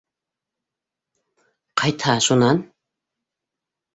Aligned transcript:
Ҡайтһа 1.83 2.15
шунан? 2.27 2.61